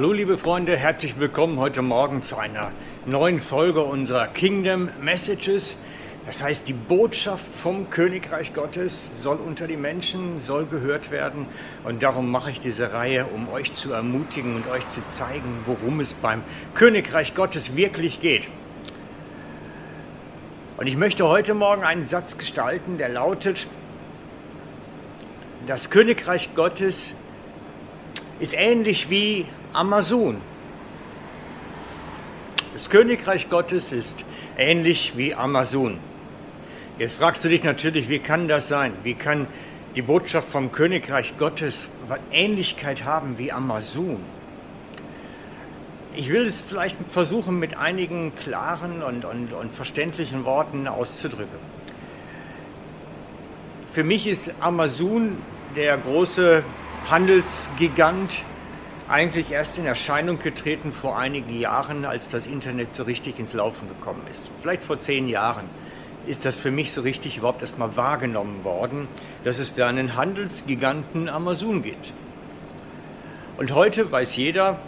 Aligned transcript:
Hallo 0.00 0.14
liebe 0.14 0.38
Freunde, 0.38 0.78
herzlich 0.78 1.20
willkommen 1.20 1.58
heute 1.58 1.82
Morgen 1.82 2.22
zu 2.22 2.38
einer 2.38 2.72
neuen 3.04 3.42
Folge 3.42 3.82
unserer 3.82 4.28
Kingdom 4.28 4.88
Messages. 5.02 5.76
Das 6.24 6.42
heißt, 6.42 6.66
die 6.66 6.72
Botschaft 6.72 7.44
vom 7.44 7.90
Königreich 7.90 8.54
Gottes 8.54 9.10
soll 9.20 9.36
unter 9.36 9.66
die 9.66 9.76
Menschen, 9.76 10.40
soll 10.40 10.64
gehört 10.64 11.10
werden. 11.10 11.44
Und 11.84 12.02
darum 12.02 12.30
mache 12.30 12.50
ich 12.50 12.60
diese 12.60 12.94
Reihe, 12.94 13.26
um 13.26 13.50
euch 13.50 13.74
zu 13.74 13.92
ermutigen 13.92 14.56
und 14.56 14.66
euch 14.70 14.88
zu 14.88 15.04
zeigen, 15.06 15.64
worum 15.66 16.00
es 16.00 16.14
beim 16.14 16.42
Königreich 16.72 17.34
Gottes 17.34 17.76
wirklich 17.76 18.22
geht. 18.22 18.44
Und 20.78 20.86
ich 20.86 20.96
möchte 20.96 21.28
heute 21.28 21.52
Morgen 21.52 21.82
einen 21.82 22.04
Satz 22.04 22.38
gestalten, 22.38 22.96
der 22.96 23.10
lautet, 23.10 23.66
das 25.66 25.90
Königreich 25.90 26.54
Gottes 26.54 27.12
ist 28.38 28.54
ähnlich 28.54 29.10
wie 29.10 29.44
Amazon. 29.72 30.38
Das 32.72 32.90
Königreich 32.90 33.48
Gottes 33.50 33.92
ist 33.92 34.24
ähnlich 34.56 35.12
wie 35.16 35.34
Amazon. 35.34 35.98
Jetzt 36.98 37.18
fragst 37.18 37.44
du 37.44 37.48
dich 37.48 37.62
natürlich, 37.62 38.08
wie 38.08 38.18
kann 38.18 38.48
das 38.48 38.68
sein? 38.68 38.92
Wie 39.04 39.14
kann 39.14 39.46
die 39.96 40.02
Botschaft 40.02 40.48
vom 40.48 40.72
Königreich 40.72 41.34
Gottes 41.38 41.88
Ähnlichkeit 42.32 43.04
haben 43.04 43.38
wie 43.38 43.52
Amazon? 43.52 44.18
Ich 46.14 46.30
will 46.32 46.46
es 46.46 46.60
vielleicht 46.60 46.96
versuchen, 47.08 47.60
mit 47.60 47.76
einigen 47.76 48.32
klaren 48.34 49.02
und, 49.02 49.24
und, 49.24 49.52
und 49.52 49.72
verständlichen 49.72 50.44
Worten 50.44 50.88
auszudrücken. 50.88 51.70
Für 53.92 54.02
mich 54.02 54.26
ist 54.26 54.52
Amazon 54.60 55.36
der 55.76 55.96
große 55.96 56.64
Handelsgigant 57.08 58.44
eigentlich 59.10 59.50
erst 59.50 59.76
in 59.78 59.86
Erscheinung 59.86 60.38
getreten 60.38 60.92
vor 60.92 61.18
einigen 61.18 61.58
Jahren, 61.58 62.04
als 62.04 62.28
das 62.28 62.46
Internet 62.46 62.94
so 62.94 63.02
richtig 63.02 63.38
ins 63.38 63.52
Laufen 63.52 63.88
gekommen 63.88 64.22
ist. 64.30 64.46
Vielleicht 64.60 64.84
vor 64.84 65.00
zehn 65.00 65.28
Jahren 65.28 65.64
ist 66.26 66.44
das 66.44 66.56
für 66.56 66.70
mich 66.70 66.92
so 66.92 67.00
richtig 67.00 67.36
überhaupt 67.36 67.60
erstmal 67.60 67.96
wahrgenommen 67.96 68.62
worden, 68.62 69.08
dass 69.42 69.58
es 69.58 69.74
da 69.74 69.88
einen 69.88 70.16
Handelsgiganten 70.16 71.28
Amazon 71.28 71.82
gibt. 71.82 72.12
Und 73.56 73.74
heute 73.74 74.10
weiß 74.12 74.36
jeder, 74.36 74.78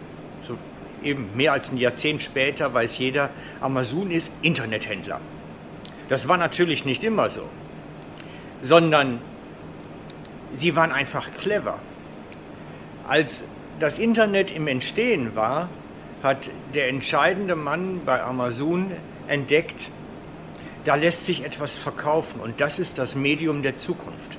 so 0.47 0.57
eben 1.03 1.29
mehr 1.35 1.53
als 1.53 1.73
ein 1.73 1.79
Jahrzehnt 1.79 2.23
später, 2.23 2.73
weiß 2.73 2.99
jeder, 2.99 3.31
Amazon 3.61 4.11
ist 4.13 4.31
Internethändler. 4.41 5.21
Das 6.09 6.29
war 6.29 6.37
natürlich 6.37 6.85
nicht 6.85 7.03
immer 7.03 7.29
so, 7.29 7.43
sondern 8.63 9.19
sie 10.55 10.77
waren 10.77 10.93
einfach 10.93 11.29
clever. 11.41 11.79
Als 13.09 13.45
das 13.83 13.99
Internet 13.99 14.53
im 14.53 14.69
Entstehen 14.69 15.35
war, 15.35 15.69
hat 16.23 16.49
der 16.73 16.89
entscheidende 16.89 17.57
Mann 17.57 18.03
bei 18.07 18.23
Amazon 18.23 18.93
entdeckt, 19.27 19.91
da 20.85 20.95
lässt 20.95 21.27
sich 21.27 21.45
etwas 21.45 21.75
verkaufen 21.75 22.41
und 22.41 22.61
das 22.61 22.79
ist 22.79 22.97
das 22.99 23.17
Medium 23.17 23.65
der 23.65 23.75
Zukunft. 23.75 24.39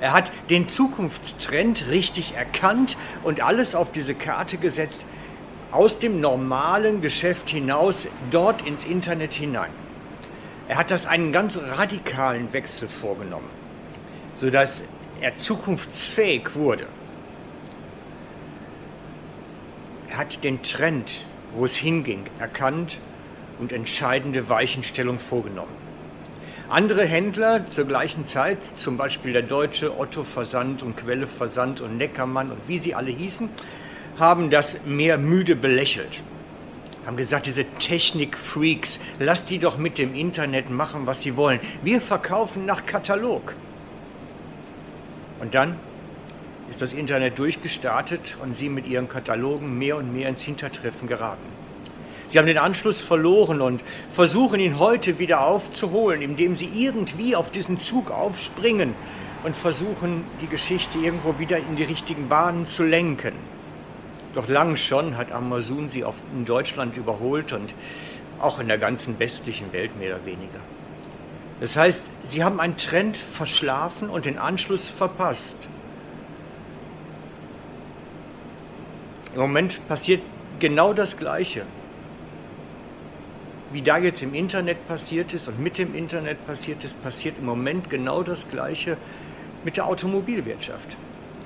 Er 0.00 0.12
hat 0.12 0.30
den 0.48 0.68
Zukunftstrend 0.68 1.88
richtig 1.90 2.34
erkannt 2.36 2.96
und 3.24 3.40
alles 3.40 3.74
auf 3.74 3.90
diese 3.90 4.14
Karte 4.14 4.58
gesetzt, 4.58 5.04
aus 5.72 5.98
dem 5.98 6.20
normalen 6.20 7.00
Geschäft 7.00 7.50
hinaus, 7.50 8.06
dort 8.30 8.64
ins 8.64 8.84
Internet 8.84 9.32
hinein. 9.32 9.70
Er 10.68 10.76
hat 10.76 10.92
das 10.92 11.06
einen 11.06 11.32
ganz 11.32 11.58
radikalen 11.58 12.52
Wechsel 12.52 12.86
vorgenommen, 12.86 13.50
sodass 14.36 14.82
er 15.20 15.34
zukunftsfähig 15.34 16.54
wurde. 16.54 16.86
Hat 20.12 20.44
den 20.44 20.62
Trend, 20.62 21.24
wo 21.54 21.64
es 21.64 21.76
hinging, 21.76 22.24
erkannt 22.38 22.98
und 23.58 23.72
entscheidende 23.72 24.48
Weichenstellung 24.48 25.18
vorgenommen. 25.18 25.82
Andere 26.68 27.04
Händler 27.04 27.66
zur 27.66 27.84
gleichen 27.86 28.24
Zeit, 28.24 28.58
zum 28.76 28.96
Beispiel 28.96 29.32
der 29.32 29.42
deutsche 29.42 29.98
Otto 29.98 30.24
Versand 30.24 30.82
und 30.82 30.96
Quelle 30.96 31.26
Versand 31.26 31.80
und 31.80 31.98
Neckermann 31.98 32.50
und 32.50 32.58
wie 32.66 32.78
sie 32.78 32.94
alle 32.94 33.10
hießen, 33.10 33.48
haben 34.18 34.50
das 34.50 34.84
mehr 34.84 35.18
müde 35.18 35.56
belächelt. 35.56 36.20
Haben 37.04 37.16
gesagt, 37.16 37.46
diese 37.46 37.64
Technik-Freaks, 37.64 39.00
lasst 39.18 39.50
die 39.50 39.58
doch 39.58 39.76
mit 39.76 39.98
dem 39.98 40.14
Internet 40.14 40.70
machen, 40.70 41.06
was 41.06 41.22
sie 41.22 41.36
wollen. 41.36 41.60
Wir 41.82 42.00
verkaufen 42.00 42.64
nach 42.64 42.86
Katalog. 42.86 43.54
Und 45.40 45.54
dann 45.54 45.76
ist 46.72 46.80
das 46.80 46.94
Internet 46.94 47.38
durchgestartet 47.38 48.38
und 48.42 48.56
sie 48.56 48.70
mit 48.70 48.86
ihren 48.86 49.06
Katalogen 49.06 49.76
mehr 49.78 49.98
und 49.98 50.14
mehr 50.14 50.30
ins 50.30 50.40
Hintertreffen 50.40 51.06
geraten. 51.06 51.44
Sie 52.28 52.38
haben 52.38 52.46
den 52.46 52.56
Anschluss 52.56 52.98
verloren 52.98 53.60
und 53.60 53.82
versuchen 54.10 54.58
ihn 54.58 54.78
heute 54.78 55.18
wieder 55.18 55.44
aufzuholen, 55.44 56.22
indem 56.22 56.54
sie 56.54 56.70
irgendwie 56.74 57.36
auf 57.36 57.50
diesen 57.50 57.76
Zug 57.76 58.10
aufspringen 58.10 58.94
und 59.44 59.54
versuchen, 59.54 60.24
die 60.40 60.46
Geschichte 60.46 60.96
irgendwo 60.96 61.38
wieder 61.38 61.58
in 61.58 61.76
die 61.76 61.82
richtigen 61.82 62.30
Bahnen 62.30 62.64
zu 62.64 62.84
lenken. 62.84 63.34
Doch 64.34 64.48
lang 64.48 64.76
schon 64.76 65.18
hat 65.18 65.30
Amazon 65.30 65.90
sie 65.90 66.06
in 66.34 66.46
Deutschland 66.46 66.96
überholt 66.96 67.52
und 67.52 67.74
auch 68.40 68.60
in 68.60 68.68
der 68.68 68.78
ganzen 68.78 69.18
westlichen 69.18 69.74
Welt 69.74 69.98
mehr 69.98 70.14
oder 70.14 70.24
weniger. 70.24 70.60
Das 71.60 71.76
heißt, 71.76 72.04
sie 72.24 72.42
haben 72.42 72.60
einen 72.60 72.78
Trend 72.78 73.18
verschlafen 73.18 74.08
und 74.08 74.24
den 74.24 74.38
Anschluss 74.38 74.88
verpasst. 74.88 75.56
Im 79.34 79.40
Moment 79.40 79.86
passiert 79.88 80.20
genau 80.60 80.92
das 80.92 81.16
Gleiche. 81.16 81.62
Wie 83.72 83.80
da 83.80 83.96
jetzt 83.96 84.22
im 84.22 84.34
Internet 84.34 84.86
passiert 84.86 85.32
ist 85.32 85.48
und 85.48 85.58
mit 85.58 85.78
dem 85.78 85.94
Internet 85.94 86.46
passiert 86.46 86.84
ist, 86.84 87.02
passiert 87.02 87.36
im 87.38 87.46
Moment 87.46 87.88
genau 87.88 88.22
das 88.22 88.50
Gleiche 88.50 88.98
mit 89.64 89.78
der 89.78 89.86
Automobilwirtschaft. 89.86 90.96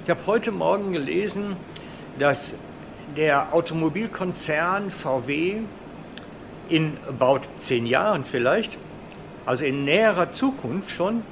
Ich 0.03 0.11
habe 0.11 0.21
heute 0.27 0.51
Morgen 0.51 0.93
gelesen, 0.93 1.55
dass 2.19 2.57
der 3.17 3.55
Automobilkonzern 3.55 4.91
VW 4.91 5.59
in 6.69 6.97
about 7.09 7.43
zehn 7.59 7.87
Jahren 7.87 8.25
vielleicht, 8.25 8.77
also 9.45 9.65
in 9.65 9.85
näherer 9.85 10.31
Zukunft 10.31 10.91
schon, 10.91 11.23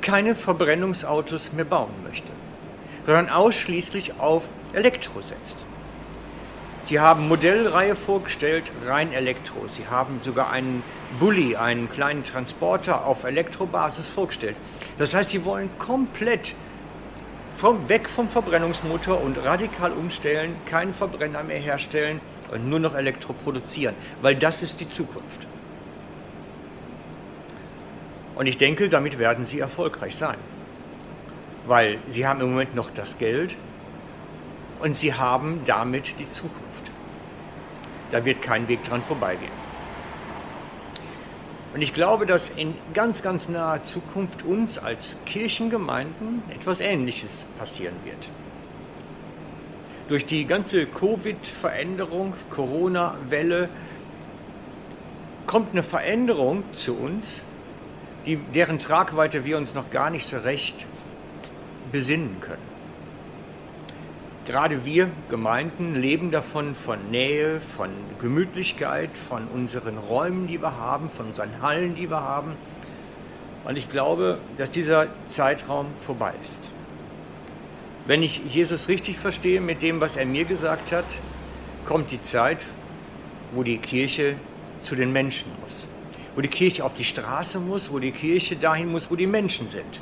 keine 0.00 0.34
Verbrennungsautos 0.34 1.52
mehr 1.52 1.64
bauen 1.64 1.94
möchte, 2.02 2.28
sondern 3.06 3.28
ausschließlich 3.28 4.18
auf 4.18 4.48
Elektro 4.72 5.20
setzt. 5.20 5.64
Sie 6.84 7.00
haben 7.00 7.28
Modellreihe 7.28 7.96
vorgestellt, 7.96 8.64
rein 8.86 9.14
Elektro. 9.14 9.66
Sie 9.68 9.86
haben 9.88 10.20
sogar 10.22 10.50
einen 10.50 10.82
Bulli, 11.18 11.56
einen 11.56 11.90
kleinen 11.90 12.26
Transporter 12.26 13.06
auf 13.06 13.24
Elektrobasis 13.24 14.06
vorgestellt. 14.06 14.56
Das 14.98 15.14
heißt, 15.14 15.30
Sie 15.30 15.46
wollen 15.46 15.70
komplett 15.78 16.54
vom, 17.54 17.88
weg 17.88 18.06
vom 18.06 18.28
Verbrennungsmotor 18.28 19.22
und 19.22 19.38
radikal 19.38 19.92
umstellen, 19.92 20.56
keinen 20.66 20.92
Verbrenner 20.92 21.42
mehr 21.42 21.58
herstellen 21.58 22.20
und 22.52 22.68
nur 22.68 22.80
noch 22.80 22.94
Elektro 22.94 23.32
produzieren, 23.32 23.94
weil 24.20 24.36
das 24.36 24.62
ist 24.62 24.78
die 24.80 24.88
Zukunft. 24.88 25.46
Und 28.34 28.46
ich 28.46 28.58
denke, 28.58 28.90
damit 28.90 29.18
werden 29.18 29.46
Sie 29.46 29.58
erfolgreich 29.58 30.16
sein, 30.16 30.36
weil 31.66 31.96
Sie 32.08 32.26
haben 32.26 32.42
im 32.42 32.50
Moment 32.50 32.74
noch 32.74 32.90
das 32.90 33.16
Geld 33.16 33.56
und 34.84 34.94
Sie 34.94 35.14
haben 35.14 35.60
damit 35.64 36.14
die 36.18 36.28
Zukunft. 36.28 36.90
Da 38.10 38.22
wird 38.26 38.42
kein 38.42 38.68
Weg 38.68 38.84
dran 38.84 39.00
vorbeigehen. 39.00 39.50
Und 41.72 41.80
ich 41.80 41.94
glaube, 41.94 42.26
dass 42.26 42.50
in 42.50 42.74
ganz, 42.92 43.22
ganz 43.22 43.48
naher 43.48 43.82
Zukunft 43.82 44.42
uns 44.42 44.76
als 44.76 45.16
Kirchengemeinden 45.24 46.42
etwas 46.50 46.80
Ähnliches 46.80 47.46
passieren 47.58 47.96
wird. 48.04 48.28
Durch 50.08 50.26
die 50.26 50.44
ganze 50.44 50.84
Covid-Veränderung, 50.84 52.34
Corona-Welle, 52.50 53.70
kommt 55.46 55.72
eine 55.72 55.82
Veränderung 55.82 56.62
zu 56.74 56.94
uns, 56.94 57.40
die, 58.26 58.36
deren 58.36 58.78
Tragweite 58.78 59.46
wir 59.46 59.56
uns 59.56 59.72
noch 59.72 59.90
gar 59.90 60.10
nicht 60.10 60.26
so 60.26 60.36
recht 60.36 60.84
besinnen 61.90 62.36
können. 62.42 62.73
Gerade 64.46 64.84
wir 64.84 65.08
Gemeinden 65.30 65.94
leben 65.94 66.30
davon, 66.30 66.74
von 66.74 66.98
Nähe, 67.10 67.62
von 67.62 67.88
Gemütlichkeit, 68.20 69.10
von 69.16 69.48
unseren 69.48 69.96
Räumen, 69.96 70.46
die 70.46 70.60
wir 70.60 70.76
haben, 70.76 71.08
von 71.08 71.26
unseren 71.26 71.62
Hallen, 71.62 71.94
die 71.94 72.10
wir 72.10 72.20
haben. 72.20 72.52
Und 73.64 73.78
ich 73.78 73.90
glaube, 73.90 74.38
dass 74.58 74.70
dieser 74.70 75.06
Zeitraum 75.28 75.86
vorbei 75.98 76.34
ist. 76.42 76.60
Wenn 78.06 78.22
ich 78.22 78.42
Jesus 78.46 78.88
richtig 78.88 79.16
verstehe 79.16 79.62
mit 79.62 79.80
dem, 79.80 80.02
was 80.02 80.16
er 80.16 80.26
mir 80.26 80.44
gesagt 80.44 80.92
hat, 80.92 81.06
kommt 81.86 82.10
die 82.10 82.20
Zeit, 82.20 82.58
wo 83.54 83.62
die 83.62 83.78
Kirche 83.78 84.34
zu 84.82 84.94
den 84.94 85.10
Menschen 85.10 85.50
muss. 85.64 85.88
Wo 86.34 86.42
die 86.42 86.48
Kirche 86.48 86.84
auf 86.84 86.94
die 86.94 87.04
Straße 87.04 87.58
muss, 87.60 87.90
wo 87.90 87.98
die 87.98 88.12
Kirche 88.12 88.56
dahin 88.56 88.92
muss, 88.92 89.10
wo 89.10 89.16
die 89.16 89.26
Menschen 89.26 89.68
sind. 89.68 90.00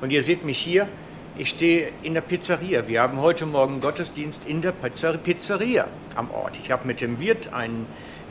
Und 0.00 0.12
ihr 0.12 0.22
seht 0.22 0.46
mich 0.46 0.58
hier 0.58 0.88
Ich 1.38 1.50
stehe 1.50 1.92
in 2.02 2.14
der 2.14 2.22
Pizzeria. 2.22 2.88
Wir 2.88 3.02
haben 3.02 3.20
heute 3.20 3.44
Morgen 3.44 3.82
Gottesdienst 3.82 4.46
in 4.46 4.62
der 4.62 4.72
Pizzeria 4.72 5.86
am 6.14 6.30
Ort. 6.30 6.54
Ich 6.62 6.70
habe 6.70 6.86
mit 6.86 7.02
dem 7.02 7.20
Wirt 7.20 7.52
einen 7.52 7.84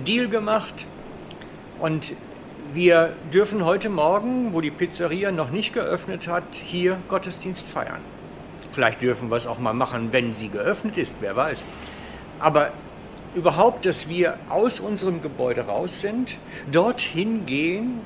Deal 0.07 0.27
gemacht 0.27 0.73
und 1.79 2.13
wir 2.73 3.13
dürfen 3.31 3.63
heute 3.63 3.89
Morgen, 3.89 4.55
wo 4.55 4.61
die 4.61 4.71
Pizzeria 4.71 5.31
noch 5.31 5.51
nicht 5.51 5.71
geöffnet 5.71 6.27
hat, 6.27 6.45
hier 6.51 6.97
Gottesdienst 7.07 7.67
feiern. 7.67 8.01
Vielleicht 8.71 9.03
dürfen 9.03 9.29
wir 9.29 9.37
es 9.37 9.45
auch 9.45 9.59
mal 9.59 9.75
machen, 9.75 10.07
wenn 10.11 10.33
sie 10.33 10.49
geöffnet 10.49 10.97
ist, 10.97 11.13
wer 11.19 11.35
weiß. 11.35 11.63
Aber 12.39 12.71
überhaupt, 13.35 13.85
dass 13.85 14.09
wir 14.09 14.39
aus 14.49 14.79
unserem 14.79 15.21
Gebäude 15.21 15.61
raus 15.61 16.01
sind, 16.01 16.37
dorthin 16.71 17.45
gehen, 17.45 17.99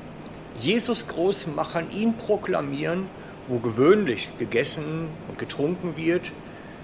Jesus 0.59 1.07
groß 1.07 1.47
machen, 1.55 1.89
ihn 1.89 2.15
proklamieren, 2.15 3.07
wo 3.49 3.57
gewöhnlich 3.57 4.29
gegessen 4.39 5.09
und 5.27 5.37
getrunken 5.37 5.97
wird. 5.97 6.31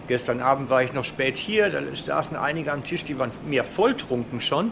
Gestern 0.08 0.42
Abend 0.42 0.70
war 0.70 0.84
ich 0.84 0.94
noch 0.94 1.04
spät 1.04 1.38
hier, 1.38 1.70
da 1.70 1.82
saßen 1.96 2.36
einige 2.36 2.72
am 2.72 2.84
Tisch, 2.84 3.04
die 3.06 3.18
waren 3.18 3.32
mehr 3.48 3.64
volltrunken 3.64 4.42
schon. 4.42 4.72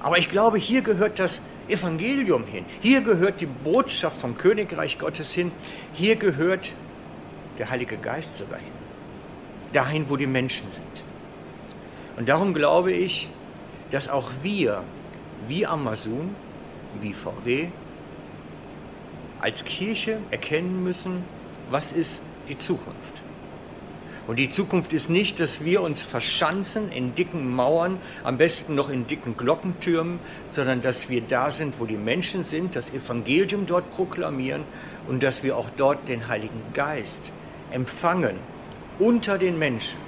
Aber 0.00 0.18
ich 0.18 0.30
glaube, 0.30 0.58
hier 0.58 0.82
gehört 0.82 1.18
das 1.18 1.40
Evangelium 1.68 2.44
hin. 2.44 2.64
Hier 2.80 3.00
gehört 3.00 3.40
die 3.40 3.46
Botschaft 3.46 4.18
vom 4.18 4.36
Königreich 4.36 4.98
Gottes 4.98 5.32
hin. 5.32 5.52
Hier 5.92 6.16
gehört 6.16 6.72
der 7.58 7.70
Heilige 7.70 7.96
Geist 7.96 8.36
sogar 8.36 8.58
hin. 8.58 8.72
Dahin, 9.72 10.08
wo 10.08 10.16
die 10.16 10.26
Menschen 10.26 10.70
sind. 10.70 10.84
Und 12.16 12.28
darum 12.28 12.52
glaube 12.52 12.92
ich, 12.92 13.28
dass 13.90 14.08
auch 14.08 14.30
wir, 14.42 14.82
wie 15.48 15.66
Amazon, 15.66 16.34
wie 17.00 17.12
VW, 17.12 17.68
als 19.42 19.64
Kirche 19.64 20.18
erkennen 20.30 20.82
müssen, 20.82 21.24
was 21.70 21.92
ist 21.92 22.22
die 22.48 22.56
Zukunft. 22.56 23.20
Und 24.28 24.36
die 24.36 24.48
Zukunft 24.48 24.92
ist 24.92 25.10
nicht, 25.10 25.40
dass 25.40 25.64
wir 25.64 25.82
uns 25.82 26.00
verschanzen 26.00 26.92
in 26.92 27.14
dicken 27.14 27.52
Mauern, 27.54 27.98
am 28.22 28.38
besten 28.38 28.76
noch 28.76 28.88
in 28.88 29.08
dicken 29.08 29.36
Glockentürmen, 29.36 30.20
sondern 30.52 30.80
dass 30.80 31.10
wir 31.10 31.22
da 31.22 31.50
sind, 31.50 31.74
wo 31.80 31.86
die 31.86 31.96
Menschen 31.96 32.44
sind, 32.44 32.76
das 32.76 32.90
Evangelium 32.90 33.66
dort 33.66 33.90
proklamieren 33.96 34.62
und 35.08 35.24
dass 35.24 35.42
wir 35.42 35.56
auch 35.56 35.68
dort 35.76 36.08
den 36.08 36.28
Heiligen 36.28 36.62
Geist 36.72 37.32
empfangen 37.72 38.36
unter 39.00 39.38
den 39.38 39.58
Menschen. 39.58 39.98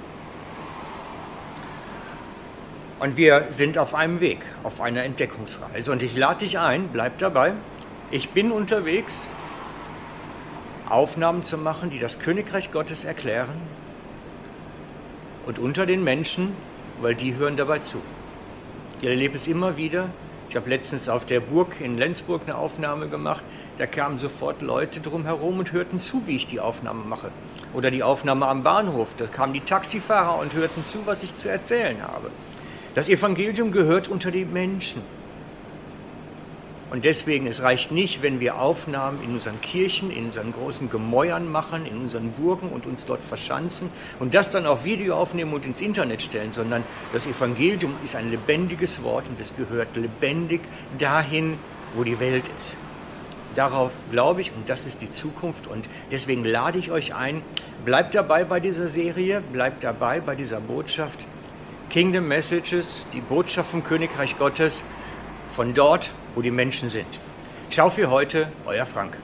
Und 2.99 3.17
wir 3.17 3.47
sind 3.49 3.77
auf 3.77 3.93
einem 3.93 4.21
Weg, 4.21 4.39
auf 4.63 4.79
einer 4.79 5.03
Entdeckungsreise. 5.03 5.91
Und 5.91 6.01
ich 6.01 6.15
lade 6.15 6.45
dich 6.45 6.57
ein, 6.57 6.87
bleib 6.87 7.17
dabei. 7.17 7.51
Ich 8.11 8.29
bin 8.29 8.51
unterwegs, 8.51 9.27
Aufnahmen 10.87 11.43
zu 11.43 11.57
machen, 11.57 11.89
die 11.89 11.97
das 11.97 12.19
Königreich 12.19 12.71
Gottes 12.71 13.03
erklären, 13.03 13.59
und 15.47 15.57
unter 15.57 15.85
den 15.85 16.03
Menschen, 16.03 16.53
weil 17.01 17.15
die 17.15 17.35
hören 17.35 17.57
dabei 17.57 17.79
zu. 17.79 17.97
Ich 19.01 19.07
erlebe 19.07 19.35
es 19.35 19.47
immer 19.47 19.77
wieder. 19.77 20.09
Ich 20.49 20.55
habe 20.55 20.69
letztens 20.69 21.09
auf 21.09 21.25
der 21.25 21.39
Burg 21.39 21.81
in 21.81 21.97
Lenzburg 21.97 22.43
eine 22.45 22.55
Aufnahme 22.55 23.07
gemacht. 23.09 23.43
Da 23.77 23.87
kamen 23.87 24.19
sofort 24.19 24.61
Leute 24.61 24.99
drumherum 25.01 25.59
und 25.59 25.71
hörten 25.71 25.99
zu, 25.99 26.25
wie 26.27 26.35
ich 26.35 26.47
die 26.47 26.59
Aufnahme 26.59 27.03
mache. 27.05 27.31
Oder 27.73 27.91
die 27.91 28.03
Aufnahme 28.03 28.47
am 28.47 28.63
Bahnhof. 28.63 29.13
Da 29.17 29.25
kamen 29.25 29.53
die 29.53 29.59
Taxifahrer 29.59 30.39
und 30.39 30.53
hörten 30.53 30.83
zu, 30.83 30.99
was 31.05 31.23
ich 31.23 31.35
zu 31.37 31.49
erzählen 31.49 32.01
habe. 32.01 32.29
Das 32.93 33.09
Evangelium 33.09 33.71
gehört 33.71 34.07
unter 34.07 34.31
die 34.31 34.45
Menschen. 34.45 35.01
Und 36.91 37.03
deswegen, 37.03 37.47
es 37.47 37.63
reicht 37.63 37.91
nicht, 37.91 38.21
wenn 38.21 38.39
wir 38.39 38.59
Aufnahmen 38.59 39.23
in 39.23 39.33
unseren 39.33 39.59
Kirchen, 39.59 40.11
in 40.11 40.25
unseren 40.25 40.53
großen 40.53 40.89
Gemäuern 40.89 41.51
machen, 41.51 41.85
in 41.85 41.97
unseren 41.97 42.31
Burgen 42.31 42.69
und 42.69 42.85
uns 42.85 43.05
dort 43.05 43.23
verschanzen 43.23 43.89
und 44.19 44.35
das 44.35 44.51
dann 44.51 44.67
auf 44.67 44.85
Video 44.85 45.15
aufnehmen 45.15 45.53
und 45.53 45.65
ins 45.65 45.81
Internet 45.81 46.21
stellen, 46.21 46.51
sondern 46.51 46.83
das 47.11 47.25
Evangelium 47.25 47.95
ist 48.03 48.15
ein 48.15 48.29
lebendiges 48.29 49.01
Wort 49.01 49.25
und 49.27 49.41
es 49.41 49.55
gehört 49.55 49.95
lebendig 49.95 50.61
dahin, 50.99 51.57
wo 51.95 52.03
die 52.03 52.19
Welt 52.19 52.45
ist. 52.59 52.77
Darauf 53.55 53.91
glaube 54.11 54.41
ich 54.41 54.51
und 54.51 54.69
das 54.69 54.85
ist 54.85 55.01
die 55.01 55.09
Zukunft 55.09 55.65
und 55.65 55.85
deswegen 56.11 56.45
lade 56.45 56.77
ich 56.77 56.91
euch 56.91 57.15
ein, 57.15 57.41
bleibt 57.83 58.13
dabei 58.13 58.43
bei 58.43 58.59
dieser 58.59 58.89
Serie, 58.89 59.41
bleibt 59.41 59.83
dabei 59.83 60.19
bei 60.19 60.35
dieser 60.35 60.61
Botschaft. 60.61 61.19
Kingdom 61.89 62.27
Messages, 62.27 63.05
die 63.13 63.21
Botschaft 63.21 63.71
vom 63.71 63.83
Königreich 63.83 64.37
Gottes, 64.37 64.83
von 65.55 65.73
dort, 65.73 66.11
wo 66.35 66.41
die 66.41 66.51
Menschen 66.51 66.89
sind. 66.89 67.07
Ciao 67.69 67.89
für 67.89 68.09
heute, 68.09 68.49
euer 68.65 68.85
Frank. 68.85 69.17